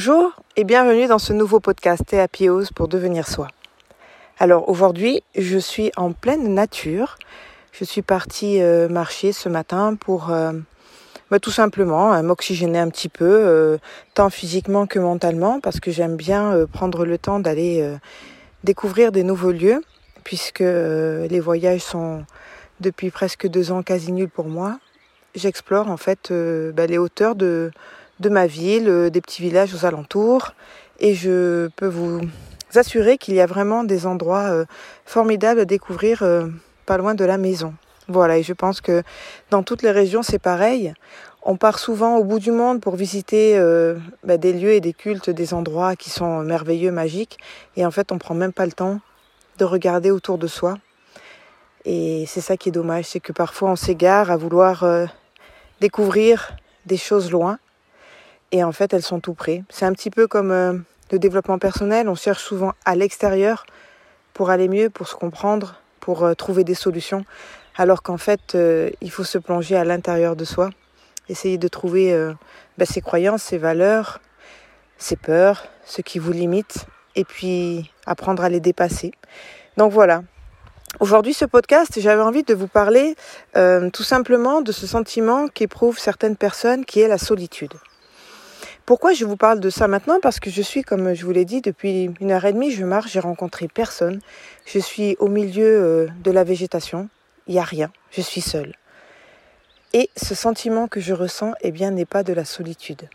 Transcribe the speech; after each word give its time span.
Bonjour 0.00 0.30
et 0.54 0.62
bienvenue 0.62 1.08
dans 1.08 1.18
ce 1.18 1.32
nouveau 1.32 1.58
podcast 1.58 2.14
Happy 2.14 2.46
pour 2.76 2.86
devenir 2.86 3.26
soi. 3.26 3.48
Alors 4.38 4.68
aujourd'hui, 4.68 5.24
je 5.36 5.58
suis 5.58 5.90
en 5.96 6.12
pleine 6.12 6.54
nature. 6.54 7.18
Je 7.72 7.82
suis 7.82 8.02
partie 8.02 8.62
euh, 8.62 8.88
marcher 8.88 9.32
ce 9.32 9.48
matin 9.48 9.96
pour 9.96 10.30
euh, 10.30 10.52
bah, 11.32 11.40
tout 11.40 11.50
simplement 11.50 12.14
euh, 12.14 12.22
m'oxygéner 12.22 12.78
un 12.78 12.90
petit 12.90 13.08
peu, 13.08 13.76
tant 14.14 14.30
physiquement 14.30 14.86
que 14.86 15.00
mentalement, 15.00 15.58
parce 15.58 15.80
que 15.80 15.90
j'aime 15.90 16.14
bien 16.14 16.64
prendre 16.72 17.04
le 17.04 17.18
temps 17.18 17.40
d'aller 17.40 17.84
découvrir 18.62 19.10
des 19.10 19.24
nouveaux 19.24 19.50
lieux, 19.50 19.82
puisque 20.22 20.60
les 20.60 21.40
voyages 21.40 21.80
sont 21.80 22.24
depuis 22.78 23.10
presque 23.10 23.48
deux 23.48 23.72
ans 23.72 23.82
quasi 23.82 24.12
nuls 24.12 24.30
pour 24.30 24.46
moi. 24.46 24.78
J'explore 25.34 25.90
en 25.90 25.96
fait 25.96 26.32
bah, 26.72 26.86
les 26.86 26.98
hauteurs 26.98 27.34
de 27.34 27.72
de 28.20 28.28
ma 28.28 28.46
ville, 28.46 28.88
euh, 28.88 29.10
des 29.10 29.20
petits 29.20 29.42
villages 29.42 29.74
aux 29.74 29.84
alentours. 29.84 30.52
Et 31.00 31.14
je 31.14 31.68
peux 31.76 31.86
vous 31.86 32.20
assurer 32.74 33.18
qu'il 33.18 33.34
y 33.34 33.40
a 33.40 33.46
vraiment 33.46 33.84
des 33.84 34.06
endroits 34.06 34.50
euh, 34.50 34.64
formidables 35.04 35.60
à 35.60 35.64
découvrir 35.64 36.22
euh, 36.22 36.46
pas 36.86 36.98
loin 36.98 37.14
de 37.14 37.24
la 37.24 37.38
maison. 37.38 37.74
Voilà, 38.08 38.38
et 38.38 38.42
je 38.42 38.54
pense 38.54 38.80
que 38.80 39.02
dans 39.50 39.62
toutes 39.62 39.82
les 39.82 39.90
régions, 39.90 40.22
c'est 40.22 40.38
pareil. 40.38 40.94
On 41.42 41.56
part 41.56 41.78
souvent 41.78 42.16
au 42.16 42.24
bout 42.24 42.38
du 42.38 42.50
monde 42.50 42.80
pour 42.80 42.96
visiter 42.96 43.62
bah, 44.24 44.38
des 44.38 44.54
lieux 44.54 44.72
et 44.72 44.80
des 44.80 44.94
cultes, 44.94 45.28
des 45.28 45.52
endroits 45.52 45.94
qui 45.94 46.08
sont 46.08 46.40
merveilleux, 46.40 46.90
magiques. 46.90 47.38
Et 47.76 47.84
en 47.84 47.90
fait, 47.90 48.10
on 48.10 48.16
prend 48.16 48.34
même 48.34 48.54
pas 48.54 48.64
le 48.64 48.72
temps 48.72 49.00
de 49.58 49.64
regarder 49.66 50.10
autour 50.10 50.38
de 50.38 50.46
soi. 50.46 50.78
Et 51.84 52.24
c'est 52.26 52.40
ça 52.40 52.56
qui 52.56 52.70
est 52.70 52.72
dommage, 52.72 53.04
c'est 53.04 53.20
que 53.20 53.32
parfois 53.32 53.70
on 53.70 53.76
s'égare 53.76 54.30
à 54.30 54.38
vouloir 54.38 54.86
découvrir 55.80 56.56
des 56.86 56.96
choses 56.96 57.30
loin 57.30 57.58
et 58.52 58.64
en 58.64 58.72
fait 58.72 58.92
elles 58.92 59.02
sont 59.02 59.20
tout 59.20 59.34
près. 59.34 59.62
C'est 59.68 59.84
un 59.84 59.92
petit 59.92 60.10
peu 60.10 60.26
comme 60.26 60.50
euh, 60.50 60.74
le 61.10 61.18
développement 61.18 61.58
personnel, 61.58 62.08
on 62.08 62.14
cherche 62.14 62.42
souvent 62.42 62.72
à 62.84 62.94
l'extérieur 62.94 63.66
pour 64.34 64.50
aller 64.50 64.68
mieux, 64.68 64.90
pour 64.90 65.08
se 65.08 65.14
comprendre, 65.14 65.80
pour 66.00 66.24
euh, 66.24 66.34
trouver 66.34 66.64
des 66.64 66.74
solutions, 66.74 67.24
alors 67.76 68.02
qu'en 68.02 68.18
fait 68.18 68.54
euh, 68.54 68.90
il 69.00 69.10
faut 69.10 69.24
se 69.24 69.38
plonger 69.38 69.76
à 69.76 69.84
l'intérieur 69.84 70.36
de 70.36 70.44
soi, 70.44 70.70
essayer 71.28 71.58
de 71.58 71.68
trouver 71.68 72.16
ben, 72.78 72.86
ses 72.86 73.02
croyances, 73.02 73.42
ses 73.42 73.58
valeurs, 73.58 74.20
ses 74.96 75.16
peurs, 75.16 75.66
ce 75.84 76.00
qui 76.00 76.18
vous 76.18 76.32
limite, 76.32 76.86
et 77.16 77.24
puis 77.24 77.92
apprendre 78.06 78.42
à 78.42 78.48
les 78.48 78.60
dépasser. 78.60 79.12
Donc 79.76 79.92
voilà, 79.92 80.22
Aujourd'hui, 81.00 81.34
ce 81.34 81.44
podcast, 81.44 82.00
j'avais 82.00 82.22
envie 82.22 82.44
de 82.44 82.54
vous 82.54 82.66
parler 82.66 83.14
tout 83.92 84.02
simplement 84.02 84.62
de 84.62 84.72
ce 84.72 84.86
sentiment 84.86 85.46
qu'éprouvent 85.46 85.98
certaines 85.98 86.34
personnes 86.34 86.86
qui 86.86 87.00
est 87.00 87.08
la 87.08 87.18
solitude. 87.18 87.74
Pourquoi 88.88 89.12
je 89.12 89.26
vous 89.26 89.36
parle 89.36 89.60
de 89.60 89.68
ça 89.68 89.86
maintenant? 89.86 90.18
Parce 90.22 90.40
que 90.40 90.48
je 90.48 90.62
suis, 90.62 90.80
comme 90.80 91.12
je 91.12 91.26
vous 91.26 91.30
l'ai 91.30 91.44
dit, 91.44 91.60
depuis 91.60 92.10
une 92.20 92.30
heure 92.30 92.46
et 92.46 92.54
demie, 92.54 92.70
je 92.70 92.86
marche, 92.86 93.12
j'ai 93.12 93.20
rencontré 93.20 93.68
personne. 93.68 94.18
Je 94.64 94.78
suis 94.78 95.14
au 95.18 95.28
milieu 95.28 95.66
euh, 95.66 96.08
de 96.24 96.30
la 96.30 96.42
végétation, 96.42 97.10
il 97.48 97.52
n'y 97.52 97.60
a 97.60 97.64
rien, 97.64 97.92
je 98.12 98.22
suis 98.22 98.40
seule. 98.40 98.72
Et 99.92 100.08
ce 100.16 100.34
sentiment 100.34 100.88
que 100.88 101.00
je 101.00 101.12
ressens, 101.12 101.52
eh 101.60 101.70
bien, 101.70 101.90
n'est 101.90 102.06
pas 102.06 102.22
de 102.22 102.32
la 102.32 102.46
solitude. 102.46 103.10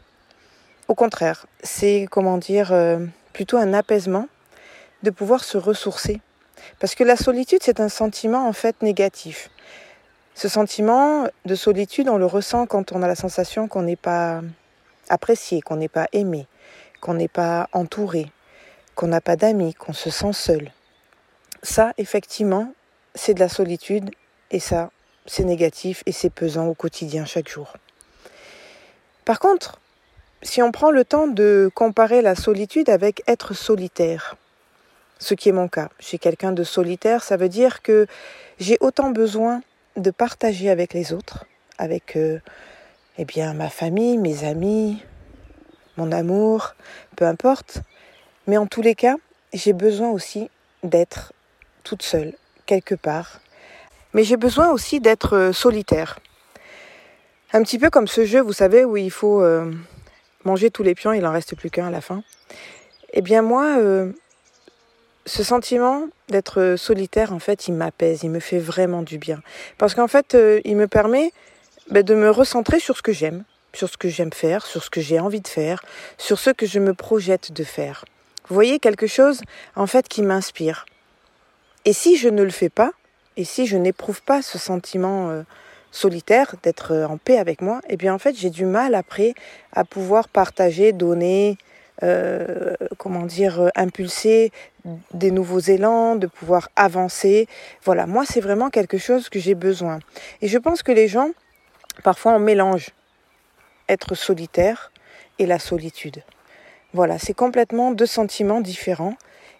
Au 0.89 0.93
contraire, 0.93 1.47
c'est, 1.63 2.05
comment 2.11 2.37
dire, 2.37 2.71
euh, 2.71 2.99
plutôt 3.33 3.57
un 3.57 3.73
apaisement 3.73 4.27
de 5.01 5.09
pouvoir 5.09 5.43
se 5.43 5.57
ressourcer. 5.57 6.21
Parce 6.79 6.93
que 6.93 7.03
la 7.03 7.15
solitude, 7.15 7.63
c'est 7.63 7.79
un 7.79 7.89
sentiment 7.89 8.47
en 8.47 8.53
fait 8.53 8.79
négatif. 8.83 9.49
Ce 10.35 10.47
sentiment 10.47 11.25
de 11.45 11.55
solitude, 11.55 12.09
on 12.09 12.17
le 12.17 12.27
ressent 12.27 12.67
quand 12.67 12.91
on 12.91 13.01
a 13.01 13.07
la 13.07 13.15
sensation 13.15 13.67
qu'on 13.67 13.81
n'est 13.81 13.95
pas 13.95 14.43
apprécié, 15.09 15.61
qu'on 15.61 15.77
n'est 15.77 15.87
pas 15.87 16.07
aimé, 16.13 16.47
qu'on 17.01 17.13
n'est 17.13 17.27
pas 17.27 17.69
entouré, 17.73 18.31
qu'on 18.95 19.07
n'a 19.07 19.21
pas 19.21 19.35
d'amis, 19.35 19.73
qu'on 19.73 19.93
se 19.93 20.09
sent 20.09 20.33
seul. 20.33 20.71
Ça, 21.61 21.93
effectivement, 21.97 22.73
c'est 23.15 23.33
de 23.33 23.39
la 23.39 23.49
solitude 23.49 24.11
et 24.51 24.59
ça, 24.59 24.91
c'est 25.25 25.43
négatif 25.43 26.03
et 26.05 26.11
c'est 26.11 26.29
pesant 26.29 26.67
au 26.67 26.73
quotidien 26.73 27.25
chaque 27.25 27.49
jour. 27.49 27.73
Par 29.25 29.39
contre, 29.39 29.79
si 30.41 30.61
on 30.61 30.71
prend 30.71 30.91
le 30.91 31.05
temps 31.05 31.27
de 31.27 31.71
comparer 31.73 32.21
la 32.21 32.35
solitude 32.35 32.89
avec 32.89 33.23
être 33.27 33.53
solitaire, 33.53 34.35
ce 35.19 35.33
qui 35.33 35.49
est 35.49 35.53
mon 35.53 35.69
cas, 35.69 35.89
suis 35.99 36.19
quelqu'un 36.19 36.51
de 36.51 36.63
solitaire, 36.63 37.23
ça 37.23 37.37
veut 37.37 37.49
dire 37.49 37.81
que 37.81 38.07
j'ai 38.59 38.77
autant 38.81 39.11
besoin 39.11 39.61
de 39.95 40.11
partager 40.11 40.69
avec 40.69 40.93
les 40.93 41.13
autres, 41.13 41.45
avec 41.77 42.17
euh, 42.17 42.39
eh 43.17 43.25
bien, 43.25 43.53
ma 43.53 43.69
famille, 43.69 44.17
mes 44.17 44.43
amis, 44.43 45.03
mon 45.97 46.11
amour, 46.11 46.75
peu 47.15 47.25
importe. 47.25 47.81
Mais 48.47 48.57
en 48.57 48.65
tous 48.65 48.81
les 48.81 48.95
cas, 48.95 49.15
j'ai 49.53 49.73
besoin 49.73 50.09
aussi 50.09 50.49
d'être 50.83 51.31
toute 51.83 52.01
seule, 52.01 52.33
quelque 52.65 52.95
part. 52.95 53.39
Mais 54.13 54.23
j'ai 54.23 54.37
besoin 54.37 54.71
aussi 54.71 54.99
d'être 54.99 55.35
euh, 55.35 55.53
solitaire. 55.53 56.19
Un 57.51 57.61
petit 57.61 57.77
peu 57.77 57.89
comme 57.91 58.07
ce 58.07 58.25
jeu, 58.25 58.41
vous 58.41 58.53
savez, 58.53 58.83
où 58.83 58.97
il 58.97 59.11
faut 59.11 59.41
euh, 59.41 59.71
manger 60.43 60.71
tous 60.71 60.83
les 60.83 60.95
pions, 60.95 61.13
il 61.13 61.25
en 61.25 61.31
reste 61.31 61.55
plus 61.55 61.69
qu'un 61.69 61.87
à 61.87 61.91
la 61.91 62.01
fin. 62.01 62.23
Eh 63.13 63.21
bien 63.21 63.43
moi, 63.43 63.77
euh, 63.77 64.11
ce 65.27 65.43
sentiment 65.43 66.07
d'être 66.29 66.75
solitaire, 66.77 67.31
en 67.31 67.39
fait, 67.39 67.67
il 67.67 67.75
m'apaise, 67.75 68.23
il 68.23 68.31
me 68.31 68.39
fait 68.39 68.57
vraiment 68.57 69.03
du 69.03 69.19
bien. 69.19 69.41
Parce 69.77 69.93
qu'en 69.93 70.07
fait, 70.07 70.35
il 70.65 70.75
me 70.75 70.87
permet 70.87 71.31
ben, 71.89 72.03
de 72.03 72.15
me 72.15 72.29
recentrer 72.29 72.79
sur 72.79 72.97
ce 72.97 73.01
que 73.01 73.11
j'aime, 73.11 73.43
sur 73.73 73.89
ce 73.89 73.97
que 73.97 74.09
j'aime 74.09 74.33
faire, 74.33 74.65
sur 74.65 74.83
ce 74.83 74.89
que 74.89 75.01
j'ai 75.01 75.19
envie 75.19 75.41
de 75.41 75.47
faire, 75.47 75.83
sur 76.17 76.39
ce 76.39 76.49
que 76.49 76.65
je 76.65 76.79
me 76.79 76.93
projette 76.93 77.51
de 77.51 77.63
faire. 77.63 78.05
Vous 78.47 78.53
voyez 78.55 78.79
quelque 78.79 79.07
chose 79.07 79.41
en 79.75 79.87
fait 79.87 80.07
qui 80.07 80.21
m'inspire. 80.21 80.85
Et 81.85 81.93
si 81.93 82.15
je 82.15 82.29
ne 82.29 82.43
le 82.43 82.49
fais 82.49 82.69
pas, 82.69 82.91
et 83.35 83.43
si 83.43 83.65
je 83.65 83.77
n'éprouve 83.77 84.21
pas 84.21 84.41
ce 84.41 84.57
sentiment 84.57 85.29
euh, 85.29 85.43
solitaire 85.91 86.55
d'être 86.63 86.93
euh, 86.93 87.07
en 87.07 87.17
paix 87.17 87.37
avec 87.37 87.61
moi, 87.61 87.81
eh 87.89 87.97
bien 87.97 88.13
en 88.13 88.19
fait 88.19 88.35
j'ai 88.35 88.49
du 88.49 88.65
mal 88.65 88.95
après 88.95 89.33
à 89.73 89.83
pouvoir 89.83 90.29
partager, 90.29 90.93
donner, 90.93 91.57
euh, 92.03 92.75
comment 92.97 93.25
dire, 93.25 93.71
impulser 93.75 94.51
des 95.13 95.31
nouveaux 95.31 95.59
élans, 95.59 96.15
de 96.15 96.27
pouvoir 96.27 96.69
avancer. 96.75 97.47
Voilà, 97.83 98.07
moi 98.07 98.23
c'est 98.25 98.41
vraiment 98.41 98.69
quelque 98.69 98.97
chose 98.97 99.29
que 99.29 99.39
j'ai 99.39 99.55
besoin. 99.55 99.99
Et 100.41 100.47
je 100.47 100.57
pense 100.57 100.83
que 100.83 100.91
les 100.91 101.07
gens 101.07 101.31
Parfois, 102.01 102.33
on 102.33 102.39
mélange 102.39 102.89
être 103.89 104.15
solitaire 104.15 104.91
et 105.39 105.45
la 105.45 105.59
solitude. 105.59 106.23
Voilà, 106.93 107.17
c'est 107.19 107.33
complètement 107.33 107.91
deux 107.91 108.05
sentiments 108.05 108.61
différents. 108.61 109.15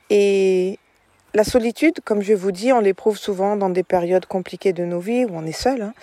Et 0.10 0.80
la 1.34 1.44
solitude, 1.44 2.00
comme 2.06 2.22
je 2.22 2.34
vous 2.34 2.52
dis, 2.52 2.72
on 2.72 2.80
l'éprouve 2.80 3.18
souvent 3.18 3.56
dans 3.56 3.70
des 3.70 3.84
périodes 3.84 4.26
compliquées 4.26 4.74
de 4.74 4.86
nos 4.86 5.00
vies 5.00 5.26
où 5.26 5.32
on 5.34 5.46
est 5.46 5.52
seul, 5.52 5.82
hein, 5.82 5.94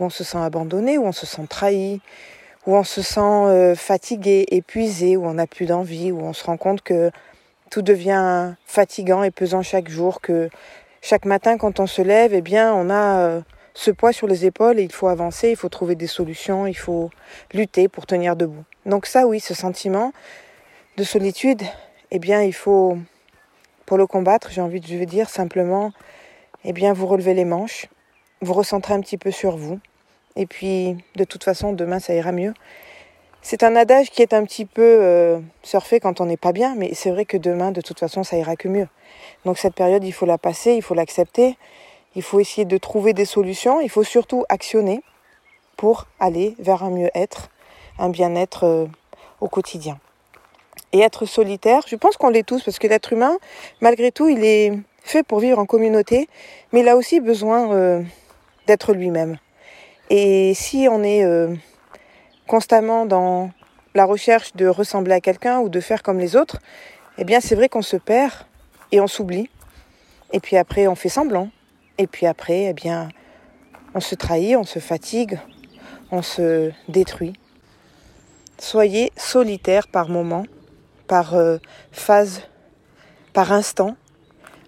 où 0.00 0.04
on 0.04 0.10
se 0.10 0.24
sent 0.24 0.38
abandonné, 0.38 0.96
où 0.96 1.04
on 1.04 1.12
se 1.12 1.26
sent 1.26 1.46
trahi, 1.48 2.00
où 2.66 2.74
on 2.74 2.84
se 2.84 3.02
sent 3.02 3.20
euh, 3.20 3.74
fatigué, 3.74 4.46
épuisé, 4.50 5.16
où 5.16 5.26
on 5.26 5.34
n'a 5.34 5.46
plus 5.46 5.66
d'envie, 5.66 6.10
où 6.10 6.20
on 6.20 6.32
se 6.32 6.44
rend 6.44 6.56
compte 6.56 6.82
que 6.82 7.10
tout 7.70 7.82
devient 7.82 8.54
fatigant 8.64 9.22
et 9.22 9.30
pesant 9.30 9.62
chaque 9.62 9.88
jour, 9.88 10.22
que 10.22 10.48
chaque 11.02 11.26
matin 11.26 11.58
quand 11.58 11.80
on 11.80 11.86
se 11.86 12.02
lève, 12.02 12.32
eh 12.32 12.40
bien, 12.40 12.72
on 12.72 12.88
a 12.88 13.18
euh, 13.20 13.40
ce 13.78 13.92
poids 13.92 14.12
sur 14.12 14.26
les 14.26 14.44
épaules 14.44 14.80
et 14.80 14.82
il 14.82 14.90
faut 14.90 15.06
avancer, 15.06 15.50
il 15.50 15.56
faut 15.56 15.68
trouver 15.68 15.94
des 15.94 16.08
solutions, 16.08 16.66
il 16.66 16.76
faut 16.76 17.10
lutter 17.54 17.86
pour 17.86 18.06
tenir 18.06 18.34
debout. 18.34 18.64
Donc 18.86 19.06
ça, 19.06 19.24
oui, 19.24 19.38
ce 19.38 19.54
sentiment 19.54 20.12
de 20.96 21.04
solitude, 21.04 21.62
eh 22.10 22.18
bien, 22.18 22.42
il 22.42 22.52
faut, 22.52 22.98
pour 23.86 23.96
le 23.96 24.08
combattre, 24.08 24.50
j'ai 24.50 24.60
envie 24.60 24.80
de 24.80 24.86
veux 24.98 25.06
dire 25.06 25.30
simplement, 25.30 25.92
eh 26.64 26.72
bien, 26.72 26.92
vous 26.92 27.06
relevez 27.06 27.34
les 27.34 27.44
manches, 27.44 27.86
vous 28.40 28.52
recentrez 28.52 28.94
un 28.94 29.00
petit 29.00 29.16
peu 29.16 29.30
sur 29.30 29.56
vous, 29.56 29.78
et 30.34 30.46
puis, 30.46 30.96
de 31.14 31.22
toute 31.22 31.44
façon, 31.44 31.72
demain, 31.72 32.00
ça 32.00 32.14
ira 32.14 32.32
mieux. 32.32 32.54
C'est 33.42 33.62
un 33.62 33.76
adage 33.76 34.10
qui 34.10 34.22
est 34.22 34.34
un 34.34 34.42
petit 34.42 34.64
peu 34.64 34.82
euh, 34.82 35.38
surfé 35.62 36.00
quand 36.00 36.20
on 36.20 36.26
n'est 36.26 36.36
pas 36.36 36.50
bien, 36.50 36.74
mais 36.76 36.94
c'est 36.94 37.10
vrai 37.10 37.24
que 37.24 37.36
demain, 37.36 37.70
de 37.70 37.80
toute 37.80 38.00
façon, 38.00 38.24
ça 38.24 38.36
ira 38.36 38.56
que 38.56 38.66
mieux. 38.66 38.88
Donc 39.44 39.56
cette 39.56 39.74
période, 39.74 40.02
il 40.02 40.12
faut 40.12 40.26
la 40.26 40.36
passer, 40.36 40.72
il 40.72 40.82
faut 40.82 40.94
l'accepter, 40.94 41.56
il 42.14 42.22
faut 42.22 42.40
essayer 42.40 42.64
de 42.64 42.78
trouver 42.78 43.12
des 43.12 43.24
solutions. 43.24 43.80
Il 43.80 43.90
faut 43.90 44.04
surtout 44.04 44.44
actionner 44.48 45.02
pour 45.76 46.06
aller 46.18 46.54
vers 46.58 46.82
un 46.82 46.90
mieux-être, 46.90 47.50
un 47.98 48.08
bien-être 48.08 48.64
euh, 48.64 48.86
au 49.40 49.48
quotidien. 49.48 49.98
Et 50.92 51.00
être 51.00 51.26
solitaire, 51.26 51.82
je 51.86 51.96
pense 51.96 52.16
qu'on 52.16 52.30
l'est 52.30 52.46
tous, 52.46 52.62
parce 52.62 52.78
que 52.78 52.86
l'être 52.86 53.12
humain, 53.12 53.36
malgré 53.80 54.10
tout, 54.10 54.28
il 54.28 54.44
est 54.44 54.72
fait 55.02 55.22
pour 55.22 55.38
vivre 55.38 55.58
en 55.58 55.66
communauté, 55.66 56.28
mais 56.72 56.80
il 56.80 56.88
a 56.88 56.96
aussi 56.96 57.20
besoin 57.20 57.72
euh, 57.72 58.02
d'être 58.66 58.92
lui-même. 58.92 59.38
Et 60.10 60.54
si 60.54 60.88
on 60.90 61.02
est 61.02 61.24
euh, 61.24 61.54
constamment 62.46 63.06
dans 63.06 63.50
la 63.94 64.04
recherche 64.04 64.54
de 64.54 64.66
ressembler 64.66 65.14
à 65.14 65.20
quelqu'un 65.20 65.60
ou 65.60 65.68
de 65.68 65.80
faire 65.80 66.02
comme 66.02 66.18
les 66.18 66.36
autres, 66.36 66.58
eh 67.18 67.24
bien 67.24 67.40
c'est 67.40 67.54
vrai 67.54 67.68
qu'on 67.68 67.82
se 67.82 67.96
perd 67.96 68.32
et 68.92 69.00
on 69.00 69.06
s'oublie. 69.06 69.50
Et 70.32 70.40
puis 70.40 70.56
après, 70.56 70.86
on 70.88 70.94
fait 70.94 71.08
semblant. 71.08 71.48
Et 71.98 72.06
puis 72.06 72.26
après, 72.26 72.64
eh 72.64 72.72
bien, 72.72 73.08
on 73.94 74.00
se 74.00 74.14
trahit, 74.14 74.56
on 74.56 74.64
se 74.64 74.78
fatigue, 74.78 75.38
on 76.10 76.22
se 76.22 76.70
détruit. 76.88 77.34
Soyez 78.58 79.12
solitaire 79.16 79.88
par 79.88 80.08
moment 80.08 80.44
par 81.08 81.34
euh, 81.34 81.56
phase, 81.90 82.42
par 83.32 83.50
instant. 83.50 83.96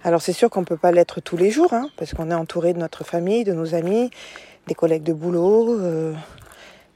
Alors 0.03 0.23
c'est 0.23 0.33
sûr 0.33 0.51
qu'on 0.51 0.61
ne 0.61 0.65
peut 0.65 0.79
pas 0.79 0.91
l'être 0.91 1.21
tous 1.21 1.37
les 1.37 1.51
jours, 1.51 1.73
hein, 1.73 1.89
parce 1.97 2.15
qu'on 2.15 2.31
est 2.31 2.35
entouré 2.35 2.73
de 2.73 2.79
notre 2.79 3.05
famille, 3.05 3.45
de 3.45 3.53
nos 3.53 3.75
amis, 3.75 4.11
des 4.67 4.75
collègues 4.75 5.05
de 5.05 5.13
boulot, 5.13 5.79
euh, 5.79 6.15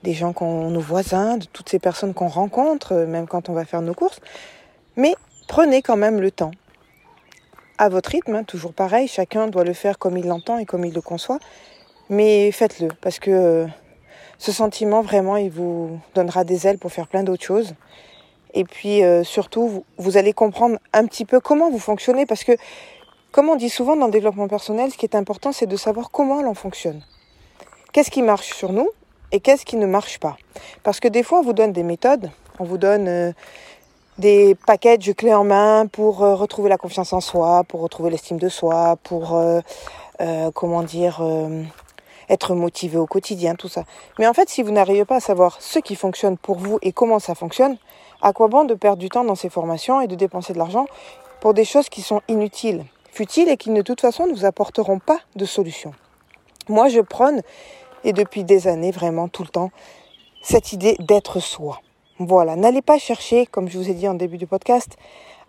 des 0.02 0.14
gens 0.14 0.32
qu'on, 0.32 0.70
nos 0.70 0.80
voisins, 0.80 1.36
de 1.36 1.44
toutes 1.44 1.68
ces 1.68 1.78
personnes 1.78 2.14
qu'on 2.14 2.28
rencontre, 2.28 2.92
euh, 2.92 3.06
même 3.06 3.28
quand 3.28 3.48
on 3.48 3.52
va 3.52 3.64
faire 3.64 3.82
nos 3.82 3.94
courses. 3.94 4.20
Mais 4.96 5.14
prenez 5.46 5.82
quand 5.82 5.96
même 5.96 6.20
le 6.20 6.30
temps. 6.30 6.52
À 7.76 7.88
votre 7.88 8.10
rythme, 8.10 8.36
hein, 8.36 8.44
toujours 8.44 8.72
pareil, 8.72 9.08
chacun 9.08 9.48
doit 9.48 9.64
le 9.64 9.72
faire 9.72 9.98
comme 9.98 10.16
il 10.16 10.26
l'entend 10.26 10.58
et 10.58 10.64
comme 10.64 10.84
il 10.84 10.94
le 10.94 11.00
conçoit. 11.00 11.38
Mais 12.08 12.52
faites-le, 12.52 12.88
parce 13.00 13.18
que 13.18 13.30
euh, 13.30 13.66
ce 14.38 14.52
sentiment, 14.52 15.02
vraiment, 15.02 15.36
il 15.36 15.50
vous 15.50 15.98
donnera 16.14 16.44
des 16.44 16.66
ailes 16.66 16.78
pour 16.78 16.92
faire 16.92 17.08
plein 17.08 17.24
d'autres 17.24 17.44
choses. 17.44 17.74
Et 18.56 18.62
puis 18.62 19.02
surtout, 19.24 19.66
vous, 19.66 19.84
vous 19.98 20.16
allez 20.16 20.32
comprendre 20.32 20.78
un 20.92 21.06
petit 21.06 21.24
peu 21.24 21.40
comment 21.40 21.70
vous 21.70 21.80
fonctionnez, 21.80 22.24
parce 22.24 22.44
que 22.44 22.52
comme 23.34 23.48
on 23.48 23.56
dit 23.56 23.68
souvent 23.68 23.96
dans 23.96 24.06
le 24.06 24.12
développement 24.12 24.46
personnel, 24.46 24.92
ce 24.92 24.96
qui 24.96 25.06
est 25.06 25.16
important, 25.16 25.50
c'est 25.50 25.66
de 25.66 25.76
savoir 25.76 26.12
comment 26.12 26.40
l'on 26.40 26.54
fonctionne. 26.54 27.02
Qu'est-ce 27.92 28.12
qui 28.12 28.22
marche 28.22 28.54
sur 28.54 28.72
nous 28.72 28.88
et 29.32 29.40
qu'est-ce 29.40 29.64
qui 29.64 29.74
ne 29.76 29.86
marche 29.86 30.20
pas? 30.20 30.36
Parce 30.84 31.00
que 31.00 31.08
des 31.08 31.24
fois, 31.24 31.40
on 31.40 31.42
vous 31.42 31.52
donne 31.52 31.72
des 31.72 31.82
méthodes, 31.82 32.30
on 32.60 32.64
vous 32.64 32.78
donne 32.78 33.08
euh, 33.08 33.32
des 34.18 34.54
packages 34.54 35.12
clés 35.14 35.34
en 35.34 35.44
main 35.44 35.86
pour 35.86 36.22
euh, 36.22 36.34
retrouver 36.34 36.68
la 36.68 36.78
confiance 36.78 37.12
en 37.12 37.20
soi, 37.20 37.64
pour 37.64 37.80
retrouver 37.80 38.10
l'estime 38.10 38.38
de 38.38 38.48
soi, 38.48 38.96
pour, 39.02 39.36
euh, 39.36 39.60
comment 40.52 40.82
dire, 40.82 41.22
être 42.28 42.54
motivé 42.54 42.96
au 42.96 43.06
quotidien, 43.06 43.54
tout 43.54 43.68
ça. 43.68 43.84
Mais 44.18 44.26
en 44.26 44.32
fait, 44.32 44.48
si 44.48 44.62
vous 44.62 44.70
n'arrivez 44.70 45.04
pas 45.04 45.16
à 45.16 45.20
savoir 45.20 45.60
ce 45.60 45.78
qui 45.78 45.96
fonctionne 45.96 46.38
pour 46.38 46.58
vous 46.58 46.78
et 46.82 46.92
comment 46.92 47.18
ça 47.18 47.34
fonctionne, 47.34 47.76
à 48.22 48.32
quoi 48.32 48.48
bon 48.48 48.64
de 48.64 48.74
perdre 48.74 48.98
du 48.98 49.08
temps 49.08 49.24
dans 49.24 49.34
ces 49.34 49.50
formations 49.50 50.00
et 50.00 50.06
de 50.06 50.14
dépenser 50.14 50.52
de 50.52 50.58
l'argent 50.58 50.86
pour 51.40 51.52
des 51.52 51.64
choses 51.64 51.88
qui 51.88 52.00
sont 52.00 52.22
inutiles 52.28 52.84
futiles 53.12 53.48
et 53.48 53.56
qui 53.56 53.70
de 53.70 53.82
toute 53.82 54.00
façon 54.00 54.26
ne 54.26 54.32
vous 54.32 54.44
apporteront 54.44 54.98
pas 54.98 55.18
de 55.36 55.44
solution? 55.44 55.92
Moi, 56.68 56.88
je 56.88 57.00
prône, 57.00 57.42
et 58.04 58.12
depuis 58.12 58.44
des 58.44 58.68
années, 58.68 58.90
vraiment 58.90 59.28
tout 59.28 59.42
le 59.42 59.48
temps, 59.48 59.70
cette 60.42 60.72
idée 60.72 60.96
d'être 61.00 61.40
soi. 61.40 61.80
Voilà, 62.20 62.54
n'allez 62.54 62.80
pas 62.80 62.96
chercher, 62.96 63.44
comme 63.44 63.68
je 63.68 63.76
vous 63.76 63.90
ai 63.90 63.94
dit 63.94 64.06
en 64.06 64.14
début 64.14 64.38
du 64.38 64.46
podcast, 64.46 64.96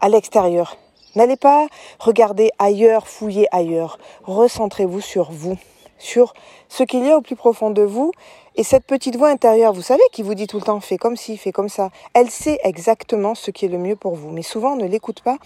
à 0.02 0.10
l'extérieur. 0.10 0.78
N'allez 1.16 1.36
pas 1.36 1.68
regarder 2.00 2.50
ailleurs, 2.58 3.08
fouiller 3.08 3.48
ailleurs. 3.52 4.00
Recentrez-vous 4.24 5.00
sur 5.00 5.32
vous, 5.32 5.60
sur 6.00 6.34
ce 6.68 6.82
qu'il 6.82 7.06
y 7.06 7.12
a 7.12 7.18
au 7.18 7.22
plus 7.22 7.36
profond 7.36 7.70
de 7.70 7.84
vous. 7.84 8.12
Et 8.56 8.64
cette 8.64 8.86
petite 8.86 9.16
voix 9.16 9.30
intérieure, 9.30 9.74
vous 9.74 9.84
savez, 9.84 10.02
qui 10.12 10.24
vous 10.24 10.34
dit 10.34 10.48
tout 10.48 10.58
le 10.58 10.64
temps, 10.64 10.80
fais 10.80 10.98
comme 10.98 11.16
ci, 11.16 11.38
fais 11.38 11.52
comme 11.52 11.70
ça, 11.70 11.92
elle 12.16 12.32
sait 12.32 12.58
exactement 12.64 13.36
ce 13.36 13.52
qui 13.52 13.66
est 13.66 13.70
le 13.70 13.78
mieux 13.78 13.96
pour 13.96 14.16
vous. 14.16 14.32
Mais 14.32 14.42
souvent, 14.42 14.74
on 14.74 14.78
ne 14.78 14.88
l'écoute 14.88 15.22
pas 15.22 15.38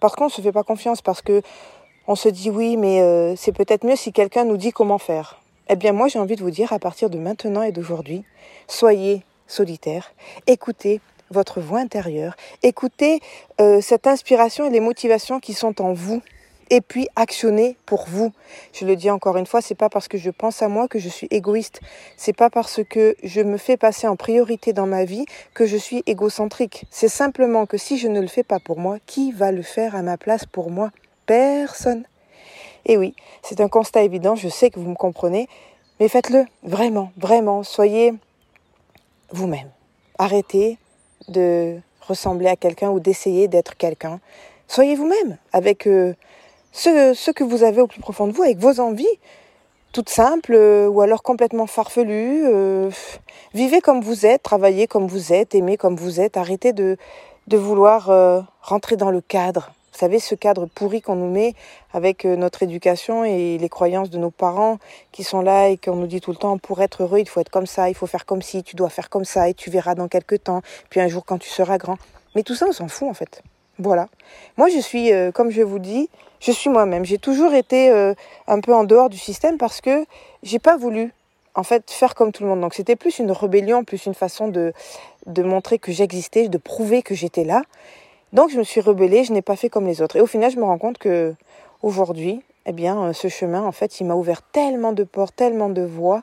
parce 0.00 0.16
qu'on 0.16 0.24
ne 0.24 0.30
se 0.30 0.40
fait 0.40 0.52
pas 0.52 0.64
confiance, 0.64 1.02
parce 1.02 1.20
que 1.20 1.42
on 2.08 2.14
se 2.14 2.30
dit 2.30 2.48
oui, 2.48 2.78
mais 2.78 3.02
euh, 3.02 3.36
c'est 3.36 3.52
peut-être 3.52 3.84
mieux 3.84 3.94
si 3.94 4.10
quelqu'un 4.10 4.44
nous 4.44 4.56
dit 4.56 4.72
comment 4.72 4.98
faire. 4.98 5.38
Eh 5.68 5.76
bien, 5.76 5.92
moi, 5.92 6.08
j'ai 6.08 6.18
envie 6.18 6.34
de 6.34 6.42
vous 6.42 6.50
dire, 6.50 6.72
à 6.72 6.78
partir 6.78 7.10
de 7.10 7.18
maintenant 7.18 7.62
et 7.62 7.72
d'aujourd'hui, 7.72 8.24
soyez 8.68 9.22
solitaire, 9.52 10.12
écoutez 10.46 11.00
votre 11.30 11.60
voix 11.60 11.80
intérieure, 11.80 12.34
écoutez 12.62 13.20
euh, 13.60 13.80
cette 13.80 14.06
inspiration 14.06 14.66
et 14.66 14.70
les 14.70 14.80
motivations 14.80 15.40
qui 15.40 15.54
sont 15.54 15.80
en 15.80 15.92
vous, 15.92 16.22
et 16.70 16.80
puis 16.80 17.06
actionnez 17.16 17.76
pour 17.84 18.06
vous. 18.08 18.32
Je 18.72 18.86
le 18.86 18.96
dis 18.96 19.10
encore 19.10 19.36
une 19.36 19.44
fois, 19.44 19.60
c'est 19.60 19.74
pas 19.74 19.90
parce 19.90 20.08
que 20.08 20.16
je 20.16 20.30
pense 20.30 20.62
à 20.62 20.68
moi 20.68 20.88
que 20.88 20.98
je 20.98 21.10
suis 21.10 21.28
égoïste, 21.30 21.80
c'est 22.16 22.32
pas 22.32 22.48
parce 22.48 22.80
que 22.82 23.14
je 23.22 23.42
me 23.42 23.58
fais 23.58 23.76
passer 23.76 24.08
en 24.08 24.16
priorité 24.16 24.72
dans 24.72 24.86
ma 24.86 25.04
vie 25.04 25.26
que 25.52 25.66
je 25.66 25.76
suis 25.76 26.02
égocentrique. 26.06 26.86
C'est 26.90 27.08
simplement 27.08 27.66
que 27.66 27.76
si 27.76 27.98
je 27.98 28.08
ne 28.08 28.20
le 28.20 28.26
fais 28.26 28.42
pas 28.42 28.58
pour 28.58 28.78
moi, 28.78 28.96
qui 29.06 29.32
va 29.32 29.52
le 29.52 29.60
faire 29.62 29.94
à 29.94 30.00
ma 30.00 30.16
place 30.16 30.46
pour 30.46 30.70
moi? 30.70 30.90
Personne. 31.26 32.04
Et 32.86 32.96
oui, 32.96 33.14
c'est 33.42 33.60
un 33.60 33.68
constat 33.68 34.02
évident, 34.02 34.34
je 34.34 34.48
sais 34.48 34.70
que 34.70 34.80
vous 34.80 34.88
me 34.88 34.94
comprenez, 34.94 35.48
mais 36.00 36.08
faites-le, 36.08 36.46
vraiment, 36.62 37.12
vraiment, 37.18 37.62
soyez 37.62 38.14
vous-même. 39.32 39.70
Arrêtez 40.18 40.78
de 41.28 41.78
ressembler 42.00 42.48
à 42.48 42.56
quelqu'un 42.56 42.90
ou 42.90 43.00
d'essayer 43.00 43.48
d'être 43.48 43.76
quelqu'un. 43.76 44.20
Soyez 44.68 44.96
vous-même 44.96 45.38
avec 45.52 45.86
euh, 45.86 46.14
ce, 46.72 47.30
que 47.30 47.44
vous 47.44 47.62
avez 47.62 47.80
au 47.80 47.86
plus 47.86 48.00
profond 48.00 48.26
de 48.26 48.32
vous, 48.32 48.42
avec 48.42 48.58
vos 48.58 48.80
envies, 48.80 49.06
toutes 49.92 50.08
simples 50.08 50.54
euh, 50.54 50.88
ou 50.88 51.00
alors 51.00 51.22
complètement 51.22 51.66
farfelues. 51.66 52.44
Euh, 52.46 52.90
vivez 53.54 53.80
comme 53.80 54.00
vous 54.00 54.26
êtes, 54.26 54.42
travaillez 54.42 54.86
comme 54.86 55.06
vous 55.06 55.32
êtes, 55.32 55.54
aimez 55.54 55.76
comme 55.76 55.96
vous 55.96 56.20
êtes. 56.20 56.36
Arrêtez 56.36 56.72
de, 56.72 56.96
de 57.48 57.56
vouloir 57.56 58.46
rentrer 58.62 58.96
dans 58.96 59.10
le 59.10 59.20
cadre 59.20 59.72
vous 59.92 59.98
savez, 59.98 60.18
ce 60.18 60.34
cadre 60.34 60.66
pourri 60.66 61.02
qu'on 61.02 61.16
nous 61.16 61.30
met 61.30 61.54
avec 61.92 62.24
euh, 62.24 62.34
notre 62.36 62.62
éducation 62.62 63.24
et 63.24 63.58
les 63.58 63.68
croyances 63.68 64.08
de 64.08 64.18
nos 64.18 64.30
parents 64.30 64.78
qui 65.12 65.22
sont 65.22 65.42
là 65.42 65.68
et 65.68 65.76
qu'on 65.76 65.96
nous 65.96 66.06
dit 66.06 66.20
tout 66.20 66.30
le 66.30 66.36
temps, 66.36 66.56
pour 66.56 66.80
être 66.80 67.02
heureux, 67.02 67.18
il 67.18 67.28
faut 67.28 67.40
être 67.40 67.50
comme 67.50 67.66
ça, 67.66 67.90
il 67.90 67.94
faut 67.94 68.06
faire 68.06 68.24
comme 68.24 68.40
si, 68.40 68.62
tu 68.62 68.74
dois 68.74 68.88
faire 68.88 69.10
comme 69.10 69.24
ça 69.24 69.48
et 69.48 69.54
tu 69.54 69.68
verras 69.70 69.94
dans 69.94 70.08
quelques 70.08 70.44
temps, 70.44 70.62
puis 70.88 71.00
un 71.00 71.08
jour 71.08 71.24
quand 71.26 71.38
tu 71.38 71.50
seras 71.50 71.76
grand. 71.76 71.98
Mais 72.34 72.42
tout 72.42 72.54
ça, 72.54 72.66
on 72.68 72.72
s'en 72.72 72.88
fout 72.88 73.08
en 73.08 73.14
fait. 73.14 73.42
Voilà. 73.78 74.08
Moi, 74.56 74.68
je 74.68 74.78
suis, 74.78 75.12
euh, 75.12 75.30
comme 75.30 75.50
je 75.50 75.62
vous 75.62 75.78
dis, 75.78 76.08
je 76.40 76.52
suis 76.52 76.70
moi-même. 76.70 77.04
J'ai 77.04 77.18
toujours 77.18 77.52
été 77.52 77.90
euh, 77.90 78.14
un 78.46 78.60
peu 78.60 78.74
en 78.74 78.84
dehors 78.84 79.10
du 79.10 79.18
système 79.18 79.58
parce 79.58 79.80
que 79.80 80.04
j'ai 80.42 80.58
pas 80.58 80.76
voulu 80.76 81.12
en 81.54 81.62
fait 81.62 81.90
faire 81.90 82.14
comme 82.14 82.32
tout 82.32 82.42
le 82.42 82.48
monde. 82.48 82.60
Donc 82.60 82.74
c'était 82.74 82.96
plus 82.96 83.18
une 83.18 83.30
rébellion, 83.30 83.84
plus 83.84 84.06
une 84.06 84.14
façon 84.14 84.48
de, 84.48 84.72
de 85.26 85.42
montrer 85.42 85.78
que 85.78 85.92
j'existais, 85.92 86.48
de 86.48 86.58
prouver 86.58 87.02
que 87.02 87.14
j'étais 87.14 87.44
là. 87.44 87.62
Donc 88.32 88.50
je 88.50 88.58
me 88.58 88.64
suis 88.64 88.80
rebellée, 88.80 89.24
je 89.24 89.32
n'ai 89.32 89.42
pas 89.42 89.56
fait 89.56 89.68
comme 89.68 89.86
les 89.86 90.00
autres. 90.00 90.16
Et 90.16 90.20
au 90.20 90.26
final, 90.26 90.50
je 90.50 90.56
me 90.56 90.64
rends 90.64 90.78
compte 90.78 90.98
que 90.98 91.34
aujourd'hui, 91.82 92.42
eh 92.66 92.72
bien, 92.72 93.04
euh, 93.04 93.12
ce 93.12 93.28
chemin, 93.28 93.62
en 93.62 93.72
fait, 93.72 94.00
il 94.00 94.06
m'a 94.06 94.14
ouvert 94.14 94.42
tellement 94.42 94.92
de 94.92 95.04
portes, 95.04 95.36
tellement 95.36 95.68
de 95.68 95.82
voies. 95.82 96.22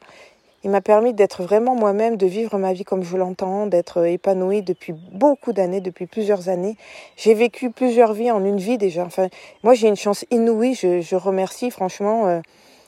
Il 0.63 0.71
m'a 0.71 0.81
permis 0.81 1.13
d'être 1.13 1.43
vraiment 1.43 1.75
moi-même, 1.75 2.17
de 2.17 2.25
vivre 2.25 2.57
ma 2.57 2.73
vie 2.73 2.83
comme 2.83 3.03
je 3.03 3.15
l'entends, 3.15 3.67
d'être 3.67 4.05
épanouie 4.05 4.61
depuis 4.61 4.93
beaucoup 4.93 5.53
d'années, 5.53 5.79
depuis 5.79 6.05
plusieurs 6.05 6.49
années. 6.49 6.75
J'ai 7.15 7.33
vécu 7.33 7.69
plusieurs 7.69 8.13
vies 8.13 8.31
en 8.31 8.43
une 8.43 8.57
vie 8.57 8.77
déjà. 8.77 9.05
Enfin, 9.05 9.29
moi, 9.63 9.73
j'ai 9.73 9.87
une 9.87 9.95
chance 9.95 10.25
inouïe. 10.31 10.73
Je, 10.73 11.15
remercie 11.15 11.71
franchement 11.71 12.27
euh, 12.27 12.41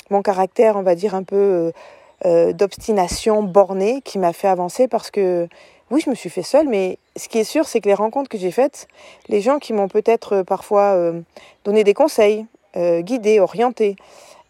mon 0.10 0.22
caractère, 0.22 0.76
on 0.76 0.82
va 0.82 0.96
dire 0.96 1.16
un 1.16 1.24
peu 1.24 1.72
euh, 2.26 2.54
d'obstination 2.54 3.44
bornée, 3.44 4.02
qui 4.02 4.20
m'a 4.20 4.34
fait 4.34 4.48
avancer 4.48 4.88
parce 4.88 5.10
que 5.10 5.48
oui, 5.92 6.02
je 6.04 6.10
me 6.10 6.16
suis 6.16 6.30
fait 6.30 6.42
seule, 6.42 6.70
mais 6.70 6.98
ce 7.18 7.28
qui 7.28 7.38
est 7.38 7.44
sûr, 7.44 7.68
c'est 7.68 7.82
que 7.82 7.90
les 7.90 7.94
rencontres 7.94 8.30
que 8.30 8.38
j'ai 8.38 8.52
faites, 8.52 8.88
les 9.28 9.42
gens 9.42 9.60
qui 9.60 9.74
m'ont 9.74 9.90
peut-être 9.90 10.38
euh, 10.38 10.44
parfois 10.44 10.94
euh, 10.94 11.20
donné 11.66 11.84
des 11.84 11.94
conseils, 11.94 12.46
euh, 12.78 13.02
guidé, 13.02 13.42
orienté, 13.42 13.98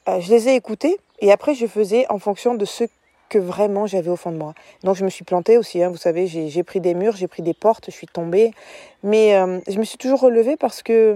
je 0.07 0.29
les 0.29 0.49
ai 0.49 0.55
écoutés 0.55 0.99
et 1.19 1.31
après 1.31 1.53
je 1.53 1.65
faisais 1.67 2.05
en 2.09 2.19
fonction 2.19 2.55
de 2.55 2.65
ce 2.65 2.83
que 3.29 3.37
vraiment 3.37 3.87
j'avais 3.87 4.09
au 4.09 4.15
fond 4.15 4.31
de 4.31 4.37
moi. 4.37 4.53
Donc 4.83 4.95
je 4.95 5.03
me 5.03 5.09
suis 5.09 5.23
plantée 5.23 5.57
aussi, 5.57 5.81
hein, 5.81 5.89
vous 5.89 5.97
savez, 5.97 6.27
j'ai 6.27 6.63
pris 6.63 6.79
des 6.81 6.93
murs, 6.95 7.15
j'ai 7.15 7.27
pris 7.27 7.43
des 7.43 7.53
portes, 7.53 7.85
je 7.85 7.91
suis 7.91 8.07
tombée, 8.07 8.51
mais 9.03 9.31
je 9.67 9.77
me 9.77 9.83
suis 9.83 9.97
toujours 9.97 10.19
relevée 10.19 10.57
parce 10.57 10.81
que, 10.81 11.15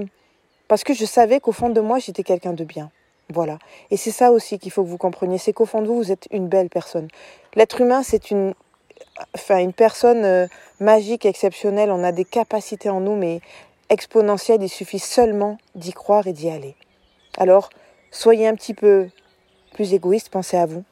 parce 0.67 0.84
que 0.84 0.94
je 0.94 1.03
savais 1.03 1.39
qu'au 1.39 1.51
fond 1.51 1.70
de 1.70 1.82
moi, 1.82 2.00
j'étais 2.00 2.24
quelqu'un 2.24 2.53
de 2.53 2.63
bien. 2.63 2.89
Voilà. 3.34 3.58
Et 3.89 3.98
c'est 3.98 4.12
ça 4.12 4.32
aussi 4.32 4.60
qu'il 4.60 4.72
faut 4.72 4.84
que 4.84 4.89
vous 4.89 5.00
compreniez, 5.00 5.39
c'est 5.39 5.51
qu'au 5.51 5.65
fond 5.65 5.82
de 5.82 5.88
vous, 5.88 5.96
vous 5.96 6.12
êtes 6.12 6.27
une 6.32 6.48
belle 6.48 6.70
personne. 6.70 7.08
L'être 7.55 7.82
humain, 7.82 8.03
c'est 8.03 8.29
une, 8.29 8.53
enfin, 9.35 9.59
une 9.59 9.73
personne 9.73 10.25
euh, 10.25 10.47
magique, 10.79 11.25
exceptionnelle. 11.25 11.91
On 11.91 12.03
a 12.03 12.11
des 12.11 12.25
capacités 12.25 12.89
en 12.89 13.01
nous, 13.01 13.15
mais 13.15 13.41
exponentielles. 13.89 14.63
Il 14.63 14.69
suffit 14.69 14.99
seulement 14.99 15.57
d'y 15.75 15.93
croire 15.93 16.27
et 16.27 16.33
d'y 16.33 16.49
aller. 16.49 16.75
Alors, 17.37 17.69
soyez 18.11 18.47
un 18.47 18.55
petit 18.55 18.73
peu 18.73 19.09
plus 19.73 19.93
égoïste, 19.93 20.29
pensez 20.29 20.57
à 20.57 20.65
vous. 20.65 20.83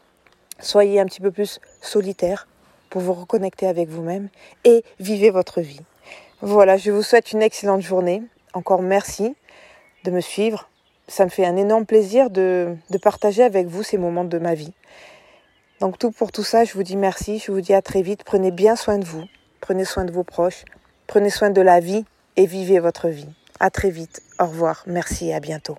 Soyez 0.60 1.00
un 1.00 1.05
petit 1.05 1.22
peu 1.22 1.31
plus 1.31 1.60
solitaire 1.81 2.48
pour 2.89 3.01
vous 3.01 3.13
reconnecter 3.13 3.65
avec 3.65 3.89
vous-même 3.89 4.29
et 4.65 4.83
vivez 5.00 5.29
votre 5.29 5.62
vie. 5.62 5.81
Voilà, 6.41 6.77
je 6.77 6.91
vous 6.91 7.01
souhaite 7.01 7.31
une 7.31 7.41
excellente 7.41 7.81
journée. 7.81 8.22
Encore 8.53 8.81
merci 8.81 9.36
de 10.03 10.12
me 10.12 10.22
suivre. 10.22 10.69
Ça 11.07 11.25
me 11.25 11.29
fait 11.29 11.45
un 11.45 11.57
énorme 11.57 11.86
plaisir 11.86 12.29
de, 12.29 12.75
de 12.89 12.98
partager 12.98 13.43
avec 13.43 13.67
vous 13.67 13.83
ces 13.83 13.98
moments 13.98 14.25
de 14.25 14.38
ma 14.38 14.53
vie. 14.53 14.74
Donc 15.80 15.98
tout 16.00 16.12
pour 16.12 16.32
tout 16.32 16.44
ça, 16.44 16.63
je 16.63 16.74
vous 16.74 16.84
dis 16.84 16.96
merci, 16.96 17.39
je 17.39 17.51
vous 17.51 17.62
dis 17.62 17.74
à 17.74 17.82
très 17.82 18.01
vite. 18.01 18.24
Prenez 18.24 18.51
bien 18.51 18.75
soin 18.75 18.98
de 18.98 19.06
vous, 19.06 19.24
prenez 19.60 19.86
soin 19.86 20.06
de 20.06 20.12
vos 20.12 20.24
proches, 20.24 20.63
prenez 21.08 21.30
soin 21.30 21.50
de 21.50 21.62
la 21.62 21.80
vie 21.80 22.06
et 22.38 22.46
vivez 22.46 22.80
votre 22.80 23.10
vie. 23.10 23.30
À 23.60 23.70
très 23.70 23.89
vite. 23.89 24.22
Au 24.39 24.46
revoir. 24.46 24.84
Merci 24.88 25.30
et 25.30 25.34
à 25.34 25.39
bientôt. 25.39 25.77